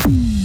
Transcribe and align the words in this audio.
Mm-hmm. 0.00 0.39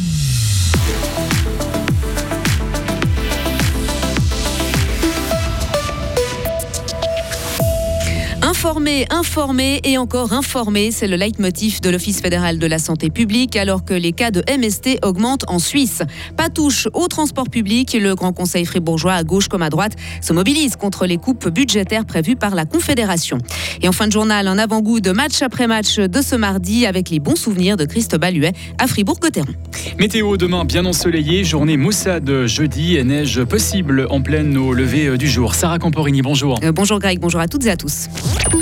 Informer, 8.66 9.06
informer 9.12 9.80
et 9.84 10.00
encore 10.00 10.34
informer, 10.34 10.90
c'est 10.90 11.06
le 11.06 11.18
leitmotiv 11.18 11.82
de 11.82 11.92
l'Office 11.92 12.20
fédéral 12.20 12.58
de 12.58 12.66
la 12.66 12.80
santé 12.80 13.12
publique 13.12 13.56
alors 13.56 13.86
que 13.86 13.94
les 13.94 14.12
cas 14.12 14.32
de 14.32 14.44
MST 14.50 15.06
augmentent 15.06 15.46
en 15.48 15.60
Suisse. 15.60 16.02
Pas 16.36 16.50
touche 16.50 16.88
au 16.96 17.08
transport 17.08 17.48
public, 17.48 17.94
le 17.94 18.16
Grand 18.16 18.34
Conseil 18.34 18.66
fribourgeois 18.66 19.14
à 19.14 19.24
gauche 19.24 19.50
comme 19.50 19.62
à 19.62 19.70
droite 19.70 19.94
se 20.20 20.34
mobilise 20.34 20.78
contre 20.78 21.06
les 21.06 21.18
coupes 21.18 21.48
budgétaires 21.48 22.06
prévues 22.06 22.36
par 22.36 22.56
la 22.56 22.66
Confédération. 22.66 23.38
Et 23.84 23.88
en 23.88 23.92
fin 23.92 24.08
de 24.08 24.12
journal, 24.12 24.48
un 24.48 24.58
avant-goût 24.58 25.00
de 25.00 25.12
match 25.12 25.44
après 25.44 25.68
match 25.68 25.98
de 25.98 26.22
ce 26.24 26.36
mardi 26.36 26.88
avec 26.88 27.12
les 27.12 27.20
bons 27.20 27.36
souvenirs 27.36 27.78
de 27.78 27.86
Christophe 27.86 28.22
Baluet 28.22 28.54
à 28.80 28.88
Fribourg-Cotteron. 28.88 29.54
Météo 30.00 30.38
demain 30.38 30.66
bien 30.66 30.88
ensoleillé, 30.88 31.44
journée 31.44 31.78
maussade 31.78 32.48
jeudi 32.48 32.96
et 32.96 33.04
neige 33.04 33.44
possible 33.44 34.08
en 34.10 34.24
pleine 34.24 34.58
au 34.58 34.74
lever 34.74 35.20
du 35.20 35.28
jour. 35.28 35.54
Sarah 35.54 35.78
Camporini, 35.78 36.24
bonjour. 36.24 36.60
Euh, 36.64 36.72
bonjour 36.72 36.98
Greg, 36.98 37.20
bonjour 37.20 37.42
à 37.42 37.48
toutes 37.48 37.68
et 37.68 37.70
à 37.70 37.78
tous. 37.78 38.08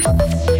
Thank 0.01 0.47
you. 0.47 0.52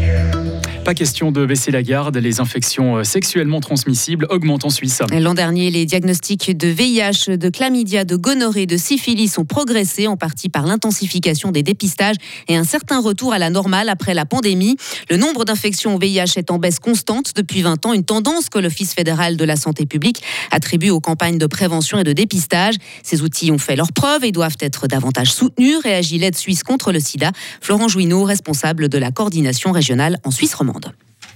Pas 0.84 0.94
question 0.94 1.32
de 1.32 1.46
baisser 1.46 1.72
la 1.72 1.82
garde, 1.82 2.18
les 2.18 2.42
infections 2.42 2.98
euh, 2.98 3.04
sexuellement 3.06 3.62
transmissibles 3.62 4.28
augmentent 4.30 4.66
en 4.66 4.70
Suisse. 4.70 5.02
L'an 5.18 5.34
dernier, 5.34 5.72
les 5.72 5.86
diagnostics 5.86 6.58
de 6.58 6.68
VIH, 6.68 7.38
de 7.38 7.50
chlamydia, 7.50 8.04
de 8.04 8.18
gonorrhée, 8.18 8.66
de 8.66 8.76
syphilis 8.76 9.38
ont 9.38 9.46
progressé 9.46 10.08
en 10.08 10.18
partie 10.18 10.50
par 10.50 10.66
l'intensification 10.66 11.52
des 11.52 11.64
dépistages 11.64 12.18
et 12.50 12.58
un 12.58 12.66
certain 12.66 13.00
retour 13.00 13.32
à 13.32 13.40
la 13.40 13.50
normale 13.50 13.88
après 13.88 14.14
la 14.14 14.26
pandémie. 14.26 14.76
Le 15.10 15.16
nombre 15.16 15.46
d'infections 15.46 15.96
au 15.96 16.00
VIH 16.00 16.34
est 16.36 16.52
en 16.52 16.60
baisse 16.60 16.80
constante 16.80 17.32
depuis 17.34 17.62
20 17.62 17.86
ans, 17.86 17.94
une 17.94 18.04
tendance 18.04 18.50
que 18.50 18.60
l'Office 18.60 18.94
fédéral 18.94 19.38
de 19.38 19.46
la 19.46 19.56
santé 19.56 19.86
publique 19.86 20.22
attribue 20.52 20.90
aux 20.90 21.00
campagnes 21.00 21.38
de 21.38 21.48
prévention 21.48 21.98
et 22.00 22.04
de 22.04 22.12
dépistage. 22.12 22.76
Ces 23.04 23.22
outils 23.22 23.52
ont 23.52 23.58
fait 23.58 23.78
leurs 23.78 23.94
preuves 23.94 24.26
et 24.26 24.34
doivent 24.34 24.58
être 24.60 24.88
davantage 24.88 25.32
soutenus, 25.32 25.78
réagit 25.82 26.18
l'aide 26.18 26.36
suisse 26.36 26.64
contre 26.64 26.92
le 26.92 27.00
sida. 27.00 27.32
Florent 27.62 27.88
Jouineau, 27.88 28.26
responsable 28.26 28.90
de 28.90 28.98
la 28.98 29.12
coordination 29.12 29.72
régionale 29.72 30.18
en 30.26 30.32
Suisse 30.32 30.54
romande. 30.54 30.73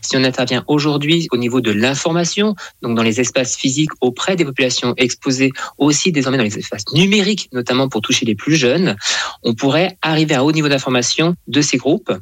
Si 0.02 0.16
on 0.16 0.24
intervient 0.24 0.64
aujourd'hui 0.68 1.28
au 1.32 1.38
niveau 1.38 1.60
de 1.60 1.72
l'information, 1.72 2.56
donc 2.82 2.96
dans 2.96 3.04
les 3.04 3.20
espaces 3.20 3.58
physiques 3.58 3.90
auprès 4.00 4.38
des 4.38 4.46
populations 4.46 4.94
exposées, 4.96 5.52
aussi 5.78 6.14
désormais 6.14 6.38
dans 6.38 6.46
les 6.46 6.58
espaces 6.58 6.86
numériques, 6.94 7.50
notamment 7.52 7.90
pour 7.90 8.02
toucher 8.02 8.26
les 8.26 8.36
plus 8.36 8.56
jeunes, 8.56 8.96
on 9.44 9.54
pourrait 9.54 9.98
arriver 10.02 10.36
à 10.36 10.40
un 10.40 10.44
haut 10.44 10.54
niveau 10.54 10.70
d'information 10.70 11.36
de 11.48 11.62
ces 11.62 11.76
groupes 11.76 12.14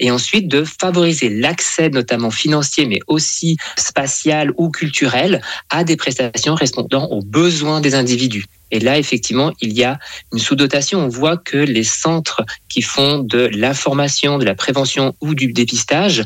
et 0.00 0.10
ensuite 0.10 0.48
de 0.48 0.64
favoriser 0.64 1.28
l'accès 1.28 1.90
notamment 1.90 2.32
financier 2.32 2.86
mais 2.86 2.98
aussi 3.06 3.56
spatial 3.76 4.52
ou 4.56 4.70
culturel 4.70 5.40
à 5.70 5.84
des 5.84 5.96
prestations 5.96 6.56
répondant 6.56 7.06
aux 7.06 7.22
besoins 7.22 7.80
des 7.80 7.94
individus. 7.94 8.46
Et 8.70 8.80
là, 8.80 8.98
effectivement, 8.98 9.52
il 9.60 9.72
y 9.72 9.84
a 9.84 9.98
une 10.32 10.38
sous-dotation. 10.38 11.00
On 11.00 11.08
voit 11.08 11.36
que 11.36 11.56
les 11.56 11.84
centres 11.84 12.44
qui 12.68 12.82
font 12.82 13.18
de 13.18 13.50
l'information, 13.54 14.38
de 14.38 14.44
la 14.44 14.54
prévention 14.54 15.14
ou 15.20 15.34
du 15.34 15.52
dépistage 15.52 16.24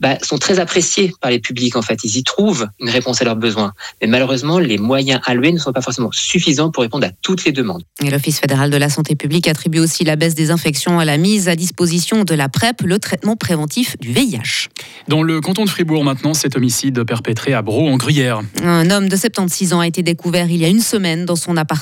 bah, 0.00 0.18
sont 0.22 0.38
très 0.38 0.58
appréciés 0.58 1.12
par 1.20 1.30
les 1.30 1.38
publics. 1.38 1.76
En 1.76 1.82
fait, 1.82 1.98
ils 2.04 2.16
y 2.16 2.24
trouvent 2.24 2.68
une 2.80 2.90
réponse 2.90 3.22
à 3.22 3.24
leurs 3.24 3.36
besoins. 3.36 3.72
Mais 4.00 4.08
malheureusement, 4.08 4.58
les 4.58 4.78
moyens 4.78 5.20
alloués 5.24 5.52
ne 5.52 5.58
sont 5.58 5.72
pas 5.72 5.80
forcément 5.80 6.10
suffisants 6.12 6.70
pour 6.70 6.82
répondre 6.82 7.06
à 7.06 7.10
toutes 7.22 7.44
les 7.44 7.52
demandes. 7.52 7.82
Et 8.02 8.10
l'Office 8.10 8.40
fédéral 8.40 8.70
de 8.70 8.76
la 8.76 8.88
santé 8.88 9.14
publique 9.14 9.48
attribue 9.48 9.78
aussi 9.78 10.04
la 10.04 10.16
baisse 10.16 10.34
des 10.34 10.50
infections 10.50 10.98
à 10.98 11.04
la 11.04 11.18
mise 11.18 11.48
à 11.48 11.56
disposition 11.56 12.24
de 12.24 12.34
la 12.34 12.48
PrEP, 12.48 12.82
le 12.82 12.98
traitement 12.98 13.36
préventif 13.36 13.96
du 13.98 14.12
VIH. 14.12 14.68
Dans 15.08 15.22
le 15.22 15.40
canton 15.40 15.64
de 15.64 15.70
Fribourg, 15.70 16.04
maintenant, 16.04 16.34
cet 16.34 16.56
homicide 16.56 17.04
perpétré 17.04 17.54
à 17.54 17.62
Bro 17.62 17.88
en 17.88 17.96
Gruyère. 17.96 18.40
Un 18.62 18.90
homme 18.90 19.08
de 19.08 19.16
76 19.16 19.72
ans 19.72 19.80
a 19.80 19.86
été 19.86 20.02
découvert 20.02 20.50
il 20.50 20.60
y 20.60 20.64
a 20.64 20.68
une 20.68 20.80
semaine 20.80 21.24
dans 21.24 21.36
son 21.36 21.56
appartement 21.56 21.75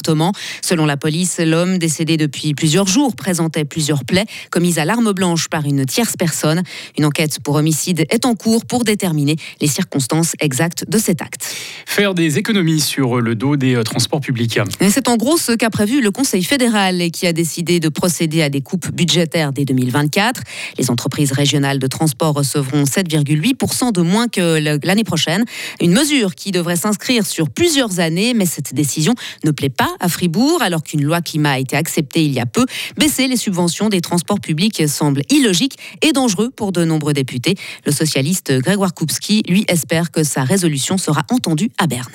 Selon 0.62 0.86
la 0.86 0.96
police, 0.96 1.38
l'homme 1.38 1.78
décédé 1.78 2.16
depuis 2.16 2.54
plusieurs 2.54 2.86
jours 2.86 3.16
présentait 3.16 3.64
plusieurs 3.64 4.04
plaies 4.04 4.26
commises 4.50 4.78
à 4.78 4.84
l'arme 4.84 5.12
blanche 5.12 5.48
par 5.48 5.64
une 5.64 5.84
tierce 5.86 6.16
personne. 6.16 6.62
Une 6.98 7.04
enquête 7.04 7.40
pour 7.40 7.56
homicide 7.56 8.06
est 8.10 8.26
en 8.26 8.34
cours 8.34 8.64
pour 8.64 8.84
déterminer 8.84 9.36
les 9.60 9.66
circonstances 9.66 10.34
exactes 10.40 10.84
de 10.88 10.98
cet 10.98 11.22
acte. 11.22 11.46
Faire 11.86 12.14
des 12.14 12.38
économies 12.38 12.80
sur 12.80 13.20
le 13.20 13.34
dos 13.34 13.56
des 13.56 13.74
euh, 13.74 13.82
transports 13.82 14.20
publics. 14.20 14.58
C'est 14.80 15.08
en 15.08 15.16
gros 15.16 15.36
ce 15.36 15.52
qu'a 15.52 15.70
prévu 15.70 16.00
le 16.00 16.10
Conseil 16.10 16.42
fédéral 16.42 17.00
et 17.00 17.10
qui 17.10 17.26
a 17.26 17.32
décidé 17.32 17.80
de 17.80 17.88
procéder 17.88 18.42
à 18.42 18.48
des 18.48 18.60
coupes 18.60 18.90
budgétaires 18.92 19.52
dès 19.52 19.64
2024. 19.64 20.42
Les 20.78 20.90
entreprises 20.90 21.32
régionales 21.32 21.78
de 21.78 21.86
transport 21.86 22.34
recevront 22.34 22.84
7,8% 22.84 23.92
de 23.92 24.00
moins 24.00 24.28
que 24.28 24.58
l'année 24.84 25.04
prochaine. 25.04 25.44
Une 25.80 25.92
mesure 25.92 26.34
qui 26.34 26.52
devrait 26.52 26.76
s'inscrire 26.76 27.26
sur 27.26 27.50
plusieurs 27.50 28.00
années, 28.00 28.34
mais 28.34 28.46
cette 28.46 28.74
décision 28.74 29.14
ne 29.44 29.50
plaît 29.50 29.70
pas 29.70 29.83
à 30.00 30.08
Fribourg, 30.08 30.62
alors 30.62 30.82
qu'une 30.82 31.02
loi 31.02 31.20
climat 31.20 31.52
a 31.52 31.58
été 31.58 31.76
acceptée 31.76 32.24
il 32.24 32.32
y 32.32 32.40
a 32.40 32.46
peu. 32.46 32.66
Baisser 32.96 33.28
les 33.28 33.36
subventions 33.36 33.88
des 33.88 34.00
transports 34.00 34.40
publics 34.40 34.88
semble 34.88 35.22
illogique 35.30 35.78
et 36.02 36.12
dangereux 36.12 36.50
pour 36.50 36.72
de 36.72 36.84
nombreux 36.84 37.12
députés. 37.12 37.56
Le 37.86 37.92
socialiste 37.92 38.52
Grégoire 38.60 38.94
Koupski, 38.94 39.42
lui, 39.48 39.64
espère 39.68 40.10
que 40.10 40.24
sa 40.24 40.44
résolution 40.44 40.98
sera 40.98 41.22
entendue 41.30 41.70
à 41.78 41.86
Berne. 41.86 42.12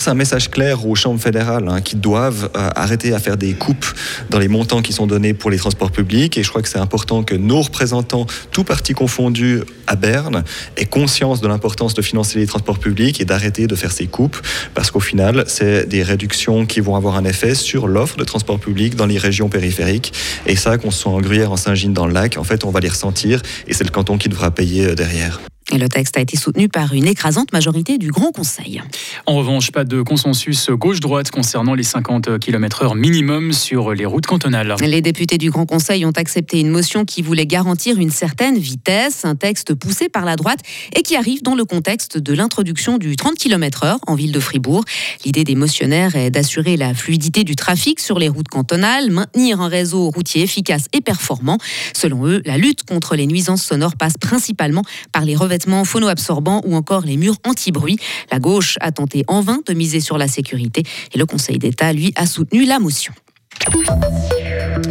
C'est 0.00 0.08
un 0.08 0.14
message 0.14 0.50
clair 0.50 0.86
aux 0.86 0.94
chambres 0.94 1.20
fédérales 1.20 1.68
hein, 1.68 1.82
qui 1.82 1.94
doivent 1.94 2.48
euh, 2.56 2.70
arrêter 2.74 3.12
à 3.12 3.18
faire 3.18 3.36
des 3.36 3.52
coupes 3.52 3.84
dans 4.30 4.38
les 4.38 4.48
montants 4.48 4.80
qui 4.80 4.94
sont 4.94 5.06
donnés 5.06 5.34
pour 5.34 5.50
les 5.50 5.58
transports 5.58 5.92
publics. 5.92 6.38
Et 6.38 6.42
je 6.42 6.48
crois 6.48 6.62
que 6.62 6.70
c'est 6.70 6.78
important 6.78 7.22
que 7.22 7.34
nos 7.34 7.60
représentants, 7.60 8.26
tous 8.50 8.64
partis 8.64 8.94
confondus 8.94 9.60
à 9.86 9.96
Berne, 9.96 10.42
aient 10.78 10.86
conscience 10.86 11.42
de 11.42 11.48
l'importance 11.48 11.92
de 11.92 12.00
financer 12.00 12.38
les 12.38 12.46
transports 12.46 12.78
publics 12.78 13.20
et 13.20 13.26
d'arrêter 13.26 13.66
de 13.66 13.74
faire 13.74 13.92
ces 13.92 14.06
coupes. 14.06 14.38
Parce 14.72 14.90
qu'au 14.90 15.00
final, 15.00 15.44
c'est 15.48 15.86
des 15.86 16.02
réductions 16.02 16.64
qui 16.64 16.80
vont 16.80 16.96
avoir 16.96 17.16
un 17.16 17.26
effet 17.26 17.54
sur 17.54 17.86
l'offre 17.86 18.16
de 18.16 18.24
transport 18.24 18.58
public 18.58 18.96
dans 18.96 19.06
les 19.06 19.18
régions 19.18 19.50
périphériques. 19.50 20.14
Et 20.46 20.56
ça, 20.56 20.78
qu'on 20.78 20.90
soit 20.90 21.12
en 21.12 21.20
Gruyère, 21.20 21.52
en 21.52 21.58
Saint-Gilles, 21.58 21.92
dans 21.92 22.06
le 22.06 22.14
lac, 22.14 22.38
en 22.38 22.44
fait, 22.44 22.64
on 22.64 22.70
va 22.70 22.80
les 22.80 22.88
ressentir. 22.88 23.42
Et 23.68 23.74
c'est 23.74 23.84
le 23.84 23.90
canton 23.90 24.16
qui 24.16 24.30
devra 24.30 24.50
payer 24.50 24.86
euh, 24.86 24.94
derrière. 24.94 25.40
Et 25.72 25.78
le 25.78 25.88
texte 25.88 26.16
a 26.16 26.20
été 26.20 26.36
soutenu 26.36 26.68
par 26.68 26.94
une 26.94 27.06
écrasante 27.06 27.52
majorité 27.52 27.96
du 27.96 28.10
Grand 28.10 28.32
Conseil. 28.32 28.82
En 29.26 29.36
revanche, 29.36 29.70
pas 29.70 29.84
de 29.84 30.02
consensus 30.02 30.68
gauche-droite 30.70 31.30
concernant 31.30 31.74
les 31.74 31.84
50 31.84 32.40
km/h 32.40 32.96
minimum 32.96 33.52
sur 33.52 33.94
les 33.94 34.04
routes 34.04 34.26
cantonales. 34.26 34.74
Les 34.80 35.00
députés 35.00 35.38
du 35.38 35.50
Grand 35.50 35.66
Conseil 35.66 36.04
ont 36.04 36.10
accepté 36.10 36.58
une 36.58 36.70
motion 36.70 37.04
qui 37.04 37.22
voulait 37.22 37.46
garantir 37.46 38.00
une 38.00 38.10
certaine 38.10 38.58
vitesse, 38.58 39.24
un 39.24 39.36
texte 39.36 39.74
poussé 39.74 40.08
par 40.08 40.24
la 40.24 40.34
droite 40.34 40.58
et 40.96 41.02
qui 41.02 41.14
arrive 41.14 41.44
dans 41.44 41.54
le 41.54 41.64
contexte 41.64 42.18
de 42.18 42.32
l'introduction 42.32 42.98
du 42.98 43.14
30 43.14 43.36
km/h 43.36 43.98
en 44.08 44.14
ville 44.16 44.32
de 44.32 44.40
Fribourg. 44.40 44.84
L'idée 45.24 45.44
des 45.44 45.54
motionnaires 45.54 46.16
est 46.16 46.32
d'assurer 46.32 46.76
la 46.76 46.94
fluidité 46.94 47.44
du 47.44 47.54
trafic 47.54 48.00
sur 48.00 48.18
les 48.18 48.28
routes 48.28 48.48
cantonales, 48.48 49.12
maintenir 49.12 49.60
un 49.60 49.68
réseau 49.68 50.10
routier 50.10 50.42
efficace 50.42 50.86
et 50.92 51.00
performant. 51.00 51.58
Selon 51.94 52.26
eux, 52.26 52.42
la 52.44 52.58
lutte 52.58 52.82
contre 52.82 53.14
les 53.14 53.28
nuisances 53.28 53.62
sonores 53.62 53.94
passe 53.94 54.18
principalement 54.18 54.82
par 55.12 55.24
les 55.24 55.36
revêtements 55.36 55.59
phono-absorbants 55.84 56.62
ou 56.64 56.74
encore 56.74 57.02
les 57.02 57.16
murs 57.16 57.36
anti-bruit. 57.46 57.98
La 58.30 58.38
gauche 58.38 58.76
a 58.80 58.92
tenté 58.92 59.24
en 59.28 59.40
vain 59.40 59.60
de 59.66 59.74
miser 59.74 60.00
sur 60.00 60.18
la 60.18 60.28
sécurité 60.28 60.82
et 61.12 61.18
le 61.18 61.26
Conseil 61.26 61.58
d'État, 61.58 61.92
lui, 61.92 62.12
a 62.16 62.26
soutenu 62.26 62.64
la 62.64 62.78
motion. 62.78 63.12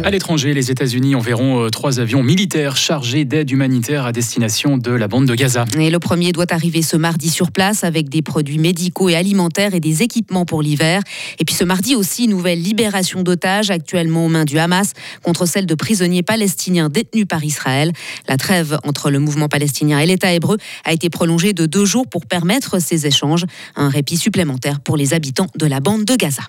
À 0.04 0.10
l'étranger, 0.10 0.54
les 0.54 0.70
États-Unis 0.70 1.14
enverront 1.14 1.64
euh, 1.64 1.68
trois 1.68 2.00
avions 2.00 2.22
militaires 2.22 2.76
chargés 2.76 3.24
d'aide 3.24 3.50
humanitaire 3.50 4.06
à 4.06 4.12
destination 4.12 4.78
de 4.78 4.92
la 4.92 5.08
bande 5.08 5.26
de 5.26 5.34
Gaza. 5.34 5.64
Et 5.78 5.90
le 5.90 5.98
premier 5.98 6.32
doit 6.32 6.52
arriver 6.52 6.82
ce 6.82 6.96
mardi 6.96 7.28
sur 7.28 7.50
place 7.50 7.84
avec 7.84 8.08
des 8.08 8.22
produits 8.22 8.58
médicaux 8.58 9.08
et 9.08 9.16
alimentaires 9.16 9.74
et 9.74 9.80
des 9.80 10.02
équipements 10.02 10.44
pour 10.44 10.62
l'hiver. 10.62 11.02
Et 11.38 11.44
puis 11.44 11.54
ce 11.54 11.64
mardi 11.64 11.94
aussi, 11.94 12.28
nouvelle 12.28 12.62
libération 12.62 13.22
d'otages 13.22 13.70
actuellement 13.70 14.26
aux 14.26 14.28
mains 14.28 14.44
du 14.44 14.58
Hamas 14.58 14.92
contre 15.22 15.46
celle 15.46 15.66
de 15.66 15.74
prisonniers 15.74 16.22
palestiniens 16.22 16.88
détenus 16.88 17.26
par 17.28 17.44
Israël. 17.44 17.92
La 18.28 18.36
trêve 18.36 18.78
entre 18.84 19.10
le 19.10 19.18
mouvement 19.18 19.48
palestinien 19.48 19.98
et 19.98 20.06
l'État 20.06 20.32
hébreu 20.32 20.56
a 20.84 20.92
été 20.92 21.10
prolongée 21.10 21.52
de 21.52 21.66
deux 21.66 21.84
jours 21.84 22.06
pour 22.06 22.26
permettre 22.26 22.80
ces 22.80 23.06
échanges. 23.06 23.44
Un 23.76 23.88
répit 23.88 24.16
supplémentaire 24.16 24.80
pour 24.80 24.96
les 24.96 25.14
habitants 25.14 25.48
de 25.56 25.66
la 25.66 25.80
bande 25.80 26.04
de 26.04 26.14
Gaza. 26.14 26.42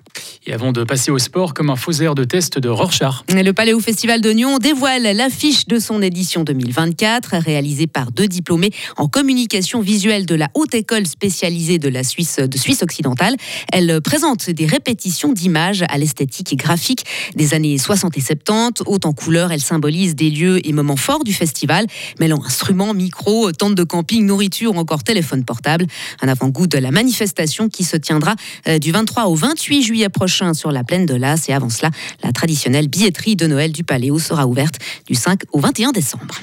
Et 0.45 0.53
avant 0.53 0.71
de 0.71 0.83
passer 0.83 1.11
au 1.11 1.19
sport, 1.19 1.53
comme 1.53 1.69
un 1.69 1.75
faux 1.75 2.00
de 2.01 2.23
test 2.23 2.57
de 2.57 2.67
Rorschach. 2.67 3.23
Le 3.29 3.51
Paléo 3.51 3.79
Festival 3.79 4.21
de 4.21 4.31
Nyon 4.31 4.57
dévoile 4.57 5.03
l'affiche 5.15 5.67
de 5.67 5.77
son 5.77 6.01
édition 6.01 6.43
2024, 6.43 7.35
réalisée 7.37 7.85
par 7.85 8.11
deux 8.11 8.27
diplômés 8.27 8.71
en 8.97 9.07
communication 9.07 9.81
visuelle 9.81 10.25
de 10.25 10.33
la 10.33 10.49
Haute 10.55 10.73
École 10.73 11.05
spécialisée 11.05 11.77
de 11.77 11.89
la 11.89 12.03
Suisse, 12.03 12.37
de 12.37 12.57
Suisse 12.57 12.81
occidentale. 12.81 13.35
Elle 13.71 14.01
présente 14.01 14.49
des 14.49 14.65
répétitions 14.65 15.31
d'images 15.31 15.83
à 15.89 15.99
l'esthétique 15.99 16.51
et 16.51 16.55
graphique 16.55 17.05
des 17.35 17.53
années 17.53 17.77
60 17.77 18.17
et 18.17 18.21
70. 18.21 18.83
Haute 18.87 19.05
en 19.05 19.13
couleurs, 19.13 19.51
elle 19.51 19.61
symbolise 19.61 20.15
des 20.15 20.31
lieux 20.31 20.65
et 20.67 20.73
moments 20.73 20.95
forts 20.95 21.23
du 21.23 21.33
festival, 21.33 21.85
mêlant 22.19 22.43
instruments, 22.43 22.95
micros, 22.95 23.51
tentes 23.51 23.75
de 23.75 23.83
camping, 23.83 24.25
nourriture 24.25 24.75
ou 24.75 24.79
encore 24.79 25.03
téléphone 25.03 25.45
portable. 25.45 25.85
Un 26.21 26.27
avant-goût 26.27 26.65
de 26.65 26.79
la 26.79 26.89
manifestation 26.89 27.69
qui 27.69 27.83
se 27.83 27.95
tiendra 27.95 28.33
euh, 28.67 28.79
du 28.79 28.91
23 28.91 29.25
au 29.25 29.35
28 29.35 29.83
juillet 29.83 30.09
prochain 30.09 30.55
sur 30.55 30.71
la 30.71 30.83
plaine 30.83 31.05
de 31.05 31.13
Las. 31.13 31.47
Et 31.47 31.53
avant 31.53 31.69
cela, 31.69 31.90
la 32.23 32.31
traditionnelle 32.31 32.87
billetterie 32.87 33.35
de 33.35 33.47
Noël 33.47 33.71
du 33.71 33.83
Paléo 33.83 34.19
sera 34.19 34.47
ouverte 34.47 34.75
du 35.07 35.15
5 35.15 35.41
au 35.51 35.59
21 35.59 35.91
décembre. 35.91 36.35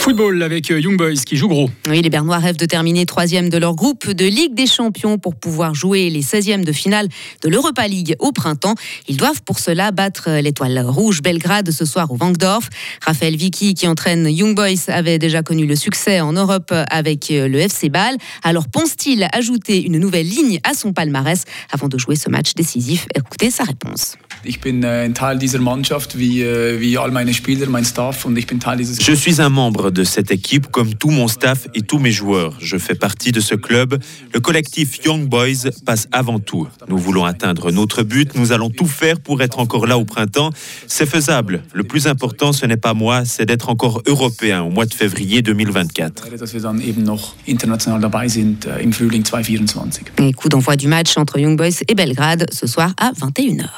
Football 0.00 0.42
avec 0.42 0.70
euh, 0.70 0.80
Young 0.80 0.96
Boys 0.96 1.22
qui 1.26 1.36
joue 1.36 1.46
gros. 1.46 1.68
Oui, 1.86 2.00
les 2.00 2.08
Bernois 2.08 2.38
rêvent 2.38 2.56
de 2.56 2.64
terminer 2.64 3.04
troisième 3.04 3.50
de 3.50 3.58
leur 3.58 3.74
groupe 3.74 4.10
de 4.10 4.24
Ligue 4.24 4.54
des 4.54 4.66
Champions 4.66 5.18
pour 5.18 5.34
pouvoir 5.34 5.74
jouer 5.74 6.08
les 6.08 6.22
16e 6.22 6.64
de 6.64 6.72
finale 6.72 7.06
de 7.42 7.50
l'Europa 7.50 7.86
League 7.86 8.16
au 8.18 8.32
printemps. 8.32 8.76
Ils 9.08 9.18
doivent 9.18 9.42
pour 9.42 9.58
cela 9.58 9.90
battre 9.90 10.30
l'étoile 10.40 10.78
rouge 10.88 11.20
Belgrade 11.20 11.70
ce 11.70 11.84
soir 11.84 12.10
au 12.10 12.16
Wankdorf. 12.16 12.70
Raphaël 13.04 13.36
Vicky, 13.36 13.74
qui 13.74 13.86
entraîne 13.86 14.26
Young 14.26 14.56
Boys, 14.56 14.88
avait 14.88 15.18
déjà 15.18 15.42
connu 15.42 15.66
le 15.66 15.76
succès 15.76 16.22
en 16.22 16.32
Europe 16.32 16.72
avec 16.90 17.28
le 17.28 17.58
FC 17.58 17.90
Bâle. 17.90 18.16
Alors 18.42 18.68
pense-t-il 18.68 19.28
ajouter 19.32 19.84
une 19.84 19.98
nouvelle 19.98 20.26
ligne 20.26 20.60
à 20.64 20.72
son 20.72 20.94
palmarès 20.94 21.44
avant 21.72 21.88
de 21.88 21.98
jouer 21.98 22.16
ce 22.16 22.30
match 22.30 22.54
décisif? 22.54 23.06
Écoutez 23.14 23.50
sa 23.50 23.64
réponse. 23.64 24.16
Ich 24.44 24.60
bin 24.60 24.82
äh, 24.82 25.04
ein 25.04 25.14
Teil 25.14 25.38
dieser 25.38 25.58
Mannschaft, 25.58 26.18
wie, 26.18 26.40
wie 26.42 26.98
all 26.98 27.10
meine 27.10 27.34
Spieler, 27.34 27.68
mein 27.68 27.84
Staff, 27.84 28.24
und 28.24 28.36
ich 28.36 28.46
bin 28.46 28.60
Teil 28.60 28.78
dieses. 28.78 28.98
Je 28.98 29.14
suis 29.14 29.40
un 29.40 29.50
membre 29.50 29.90
de 29.90 30.04
cette 30.04 30.30
équipe 30.30 30.70
comme 30.70 30.94
tout 30.94 31.10
mon 31.10 31.28
staff 31.28 31.68
et 31.74 31.82
tous 31.82 31.98
mes 31.98 32.12
joueurs. 32.12 32.54
Je 32.60 32.78
fais 32.78 32.94
partie 32.94 33.32
de 33.32 33.40
ce 33.40 33.54
club. 33.54 33.98
Le 34.32 34.40
collectif 34.40 35.04
Young 35.04 35.28
Boys 35.28 35.70
passe 35.84 36.08
avant 36.12 36.38
tout. 36.38 36.68
Nous 36.88 36.98
voulons 36.98 37.24
atteindre 37.24 37.70
notre 37.70 38.02
but. 38.02 38.34
Nous 38.34 38.52
allons 38.52 38.70
tout 38.70 38.86
faire 38.86 39.20
pour 39.20 39.42
être 39.42 39.58
encore 39.58 39.86
là 39.86 39.98
au 39.98 40.04
printemps. 40.04 40.50
C'est 40.86 41.06
faisable. 41.06 41.62
Le 41.72 41.84
plus 41.84 42.06
important, 42.06 42.52
ce 42.52 42.66
n'est 42.66 42.76
pas 42.76 42.94
moi, 42.94 43.24
c'est 43.24 43.46
d'être 43.46 43.68
encore 43.68 44.02
européen 44.06 44.62
au 44.62 44.70
mois 44.70 44.86
de 44.86 44.94
février 44.94 45.42
2024. 45.42 46.30
Dass 46.38 46.52
wir 46.54 46.60
dann 46.60 46.80
eben 46.80 47.04
noch 47.04 47.34
international 47.46 48.00
dabei 48.00 48.28
sind 48.28 48.66
äh, 48.66 48.82
im 48.82 48.92
Frühling 48.92 49.22
2024. 49.22 50.12
Et 50.18 50.32
coup 50.32 50.48
d'envoi 50.48 50.76
du 50.76 50.88
match 50.88 51.16
entre 51.16 51.38
Young 51.38 51.56
Boys 51.56 51.82
et 51.86 51.94
Belgrade 51.94 52.46
ce 52.52 52.66
soir 52.66 52.92
à 52.96 53.12
21h. 53.12 53.68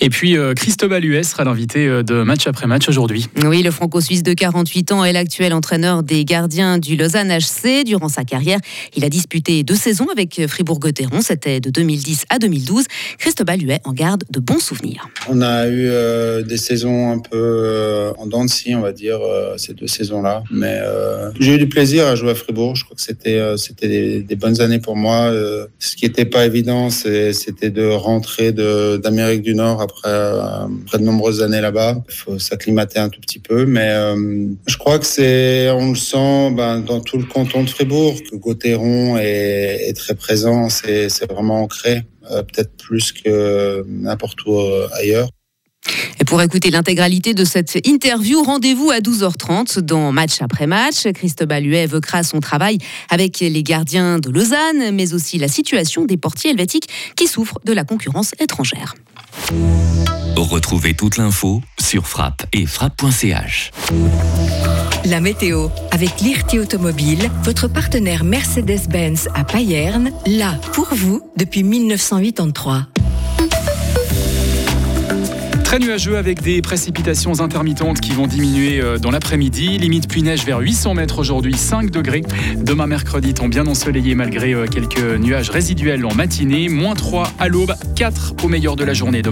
Et 0.00 0.10
puis 0.10 0.36
euh, 0.36 0.54
Cristobal 0.54 1.04
Huet 1.04 1.22
sera 1.22 1.44
l'invité 1.44 1.86
euh, 1.86 2.02
de 2.02 2.22
match 2.22 2.46
après 2.46 2.66
match 2.66 2.88
aujourd'hui. 2.88 3.26
Oui, 3.44 3.62
le 3.62 3.70
franco-suisse 3.70 4.22
de 4.22 4.32
48 4.32 4.92
ans 4.92 5.04
est 5.04 5.12
l'actuel 5.12 5.52
entraîneur 5.52 6.02
des 6.02 6.24
gardiens 6.24 6.78
du 6.78 6.96
Lausanne 6.96 7.30
HC. 7.30 7.84
Durant 7.84 8.08
sa 8.08 8.24
carrière, 8.24 8.58
il 8.96 9.04
a 9.04 9.08
disputé 9.08 9.62
deux 9.62 9.74
saisons 9.74 10.06
avec 10.12 10.46
Fribourg-Gotteron. 10.46 11.20
C'était 11.20 11.60
de 11.60 11.70
2010 11.70 12.24
à 12.30 12.38
2012. 12.38 12.84
Cristobal 13.18 13.60
Huet 13.60 13.80
en 13.84 13.92
garde 13.92 14.24
de 14.30 14.40
bons 14.40 14.60
souvenirs. 14.60 15.08
On 15.28 15.40
a 15.40 15.66
eu 15.66 15.88
euh, 15.88 16.42
des 16.42 16.56
saisons 16.56 17.12
un 17.12 17.18
peu 17.18 17.28
euh, 17.34 18.12
en 18.18 18.26
dents 18.26 18.44
de 18.44 18.50
scie, 18.50 18.74
on 18.74 18.80
va 18.80 18.92
dire, 18.92 19.18
euh, 19.20 19.56
ces 19.56 19.74
deux 19.74 19.86
saisons-là. 19.86 20.42
Mais 20.50 20.78
euh, 20.80 21.30
j'ai 21.40 21.54
eu 21.54 21.58
du 21.58 21.68
plaisir 21.68 22.06
à 22.06 22.14
jouer 22.14 22.30
à 22.30 22.34
Fribourg. 22.34 22.76
Je 22.76 22.84
crois 22.84 22.96
que 22.96 23.02
c'était 23.02 23.38
euh, 23.38 23.56
c'était 23.56 23.88
des, 23.88 24.22
des 24.22 24.36
bonnes 24.36 24.60
années 24.60 24.78
pour 24.78 24.96
moi. 24.96 25.30
Euh, 25.30 25.66
ce 25.78 25.96
qui 25.96 26.04
n'était 26.04 26.24
pas 26.24 26.46
évident, 26.46 26.90
c'était 26.90 27.70
de 27.70 27.86
rentrer 27.88 28.52
d'Amérique 28.52 29.42
du 29.42 29.54
Nord 29.54 29.80
après, 29.88 30.08
euh, 30.08 30.66
de 30.92 31.02
nombreuses 31.02 31.42
années 31.42 31.60
là-bas. 31.60 31.96
Il 32.08 32.14
faut 32.14 32.38
s'acclimater 32.38 32.98
un 32.98 33.08
tout 33.08 33.20
petit 33.20 33.38
peu. 33.38 33.66
Mais 33.66 33.90
euh, 33.90 34.46
je 34.66 34.76
crois 34.76 34.98
que 34.98 35.06
c'est, 35.06 35.70
on 35.70 35.90
le 35.90 35.96
sent 35.96 36.50
ben, 36.52 36.80
dans 36.80 37.00
tout 37.00 37.18
le 37.18 37.24
canton 37.24 37.64
de 37.64 37.70
Fribourg, 37.70 38.16
que 38.30 38.36
Gauthieron 38.36 39.16
est, 39.18 39.96
très 39.96 40.14
présent. 40.14 40.68
C'est 40.68 41.08
vraiment 41.30 41.62
ancré, 41.62 42.02
euh, 42.30 42.42
peut-être 42.42 42.76
plus 42.76 43.12
que 43.12 43.84
n'importe 43.86 44.44
où 44.46 44.58
ailleurs. 44.92 45.30
Et 46.20 46.24
pour 46.24 46.42
écouter 46.42 46.70
l'intégralité 46.70 47.32
de 47.32 47.44
cette 47.44 47.86
interview, 47.86 48.42
rendez-vous 48.42 48.90
à 48.90 48.98
12h30 48.98 49.78
dans 49.80 50.10
Match 50.12 50.42
après 50.42 50.66
match. 50.66 51.06
Cristobal 51.14 51.64
Huet 51.64 51.84
évoquera 51.84 52.22
son 52.22 52.40
travail 52.40 52.78
avec 53.08 53.38
les 53.38 53.62
gardiens 53.62 54.18
de 54.18 54.28
Lausanne, 54.28 54.90
mais 54.92 55.14
aussi 55.14 55.38
la 55.38 55.48
situation 55.48 56.04
des 56.04 56.16
portiers 56.16 56.50
helvétiques 56.50 56.88
qui 57.16 57.28
souffrent 57.28 57.60
de 57.64 57.72
la 57.72 57.84
concurrence 57.84 58.32
étrangère. 58.40 58.94
Retrouvez 60.36 60.94
toute 60.94 61.18
l'info 61.18 61.62
sur 61.78 62.06
frappe 62.06 62.46
et 62.52 62.66
frappe.ch. 62.66 63.70
La 65.04 65.20
météo 65.20 65.68
avec 65.90 66.20
Lirti 66.20 66.58
Automobile, 66.58 67.30
votre 67.44 67.68
partenaire 67.68 68.24
Mercedes-Benz 68.24 69.28
à 69.34 69.44
Payerne, 69.44 70.10
là 70.26 70.54
pour 70.72 70.88
vous 70.94 71.22
depuis 71.36 71.62
1983. 71.62 72.86
Très 75.68 75.80
nuageux 75.80 76.16
avec 76.16 76.40
des 76.40 76.62
précipitations 76.62 77.40
intermittentes 77.40 78.00
qui 78.00 78.12
vont 78.12 78.26
diminuer 78.26 78.80
euh, 78.80 78.96
dans 78.96 79.10
l'après-midi. 79.10 79.76
Limite 79.76 80.08
pluie-neige 80.08 80.46
vers 80.46 80.60
800 80.60 80.94
mètres 80.94 81.18
aujourd'hui, 81.18 81.58
5 81.58 81.90
degrés. 81.90 82.22
Demain 82.56 82.86
mercredi, 82.86 83.34
temps 83.34 83.48
bien 83.48 83.66
ensoleillé 83.66 84.14
malgré 84.14 84.54
euh, 84.54 84.66
quelques 84.66 85.18
nuages 85.18 85.50
résiduels 85.50 86.06
en 86.06 86.14
matinée. 86.14 86.70
Moins 86.70 86.94
3 86.94 87.30
à 87.38 87.48
l'aube, 87.48 87.74
4 87.96 88.36
au 88.42 88.48
meilleur 88.48 88.76
de 88.76 88.84
la 88.84 88.94
journée. 88.94 89.20
Demain, 89.20 89.26